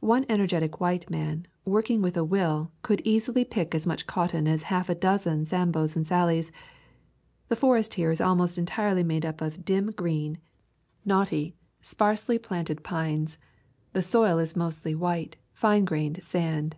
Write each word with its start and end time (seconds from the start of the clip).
One 0.00 0.26
energetic 0.28 0.80
white 0.80 1.08
man, 1.08 1.46
working 1.64 2.02
with 2.02 2.14
a 2.18 2.24
will, 2.24 2.72
would 2.86 3.00
easily 3.06 3.42
pick 3.42 3.74
as 3.74 3.86
much 3.86 4.06
cotton 4.06 4.46
as 4.46 4.64
half 4.64 4.90
a 4.90 4.94
dozen 4.94 5.46
Sambos 5.46 5.96
and 5.96 6.06
Sallies. 6.06 6.52
The 7.48 7.56
forest 7.56 7.94
here 7.94 8.10
is— 8.10 8.20
almost 8.20 8.58
entirely 8.58 9.02
made 9.02 9.24
up 9.24 9.40
of 9.40 9.64
dim 9.64 9.90
green, 9.92 10.36
knotty, 11.06 11.44
[51] 11.46 11.48
A 11.48 11.48
Thousand 11.48 11.48
Mile 11.48 11.72
Walk 11.72 11.84
sparsely 12.18 12.38
planted 12.38 12.82
pines. 12.84 13.38
The 13.94 14.02
soil 14.02 14.38
is 14.38 14.54
mostly 14.54 14.94
white, 14.94 15.36
fine 15.54 15.86
grained 15.86 16.22
sand. 16.22 16.76